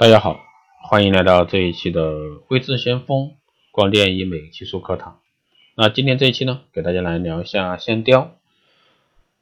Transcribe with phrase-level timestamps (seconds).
[0.00, 0.38] 大家好，
[0.80, 2.14] 欢迎来到这一期的
[2.50, 3.32] 微智先锋
[3.72, 5.18] 光电医美技术课堂。
[5.74, 8.36] 那今天这一期呢，给大家来聊一下线雕。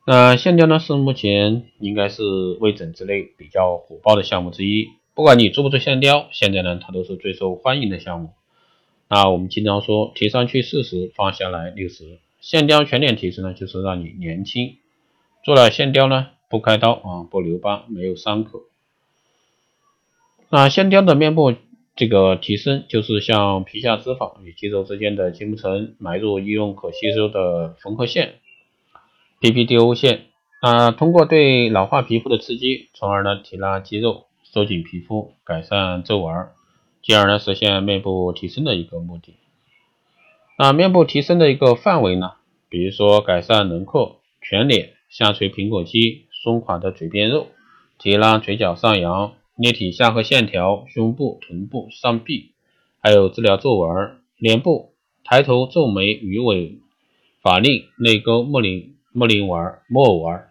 [0.07, 2.23] 那线雕呢，是目前应该是
[2.59, 4.89] 微整之内比较火爆的项目之一。
[5.13, 8.31] 不管你做不做线雕，现在呢，它都是最受欢迎的项目。
[9.11, 12.19] 那我们经常说，提上去四十，放下来六十。
[12.41, 14.79] 线雕全脸提升呢，就是让你年轻。
[15.45, 18.63] 做了线雕呢，不开刀啊，不留疤，没有伤口。
[20.59, 21.55] 那线雕的面部
[21.97, 28.37] 这个提升，就是像皮下脂肪与肌肉之间的筋膜层埋入医用可吸收的缝合线
[29.43, 30.29] PPDO 线，
[30.63, 36.47] 啊，通过对老化皮肤的刺激，从而呢提拉肌肉、收紧皮肤、改善皱纹，
[37.03, 39.35] 进而呢实现面部提升的一个目的。
[40.59, 42.33] 那面部提升的一个范围呢，
[42.71, 47.49] 比如说改善轮廓、全脸、下垂苹果肌、松垮的嘴边肉、
[47.99, 49.35] 提拉嘴角上扬。
[49.59, 52.53] 捏体下颌线条、胸部、臀部、上臂，
[53.01, 54.93] 还有治疗皱纹、脸部、
[55.25, 56.79] 抬头、皱眉、鱼尾、
[57.41, 60.43] 法令、泪沟、木林、木林纹、木偶纹、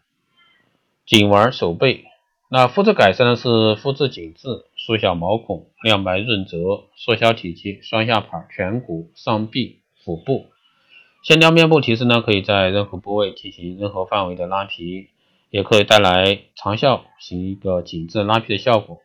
[1.05, 2.05] 颈纹、手背。
[2.49, 10.47] 那肤质改善的是肤质紧致，缩小毛孔，亮白润泽，缩小体积，双下巴、颧骨、上臂、腹部。
[11.21, 15.09] 线雕面部提升呢，可以在任何部位进行任何范围的拉皮。
[15.55, 18.99] 也可以带来长效型一个紧致拉皮的效果。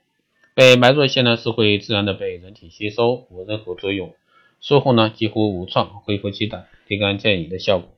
[0.53, 4.15] 被埋入的线呢是会自然的被人体吸收，无任何作用。
[4.61, 7.89] 术后呢几乎无创，恢复期短，立竿见影的效果。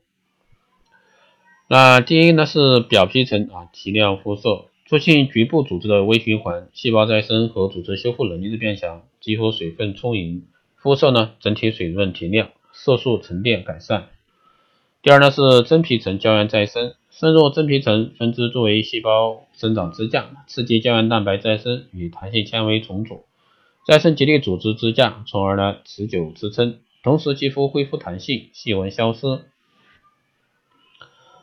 [1.67, 14.11] 那第一呢是表皮层啊提亮肤色，促进局部组织的微循环，细胞再生和组织修复能力的变强，肌肤水分充盈，肤色呢整体水润提亮，色素沉淀改善。
[15.00, 16.92] 第二呢是真皮层胶原再生。
[17.14, 23.27] 渗入真皮层分支作为细胞生长支架，刺激胶原蛋白再生与弹性纤维重组，
[23.86, 29.40] 再生结缔组织支架，从而呢持久支撑，同时肌肤恢复弹性，细纹消失。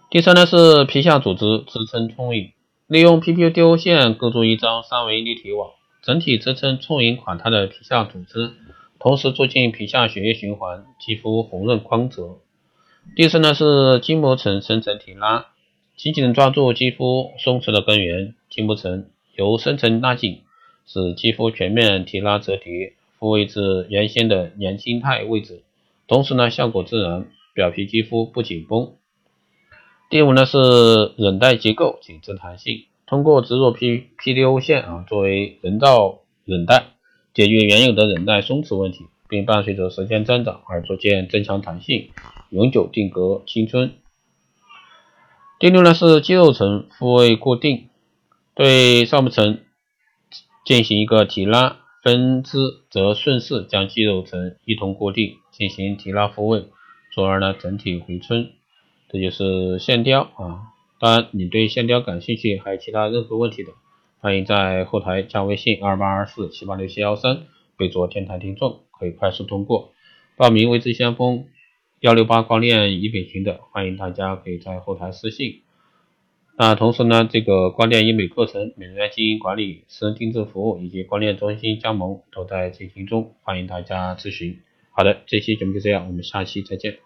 [0.09, 2.51] 第三呢是皮下组织支撑充盈，
[2.88, 5.69] 利用 PPDO 线构筑一张三维立体网，
[6.01, 8.53] 整体支撑充盈垮塌的皮下组织，
[8.97, 12.40] 同时促进皮下血液循环，肌肤红润光泽。
[13.16, 15.46] 第四呢是筋膜层深层提拉。
[16.00, 20.44] 紧紧抓住肌肤松弛的根源，筋膜层由深层拉紧，
[20.86, 25.62] 使肌肤全面提拉折叠，复位至原先的年轻态位置。
[26.08, 28.94] 同时呢，效果自然，表皮肌肤不紧绷。
[30.10, 36.86] 第五呢是韧带结构紧致弹性，通过植入 P PDO 线啊作为人造韧带，
[37.34, 42.12] 解决原有的韧带松弛问题，并伴随着时间增长而逐渐增强弹性，
[42.52, 43.92] 永久定格青春。
[45.59, 47.90] 第六呢是肌肉层复位固定，
[48.56, 49.59] 对上部层
[50.64, 52.59] 进行一个提拉，分支
[52.90, 56.68] 则顺势将肌肉层一同固定，进行提拉复位，
[57.14, 58.53] 从而呢整体回春。
[59.09, 60.72] 这就是线雕啊。
[60.98, 63.72] 当然，你对线雕感兴趣，还有其他任何问题的，
[64.22, 67.42] 欢迎在后台加微信二八二四七八六七幺三，
[67.75, 69.92] 备注天台听众，可以快速通过
[70.38, 71.48] 报名为之先锋。
[72.02, 75.64] 幺六八光电医美群的，欢迎大家可以在后台私信。
[76.58, 84.60] 那同时呢，这个光电医美课程、美容院经营管理、私人定制服务以及光电中心加盟都在进行中，欢迎大家咨询。
[84.92, 87.00] 好的，这期节目就这样，我们下期再见。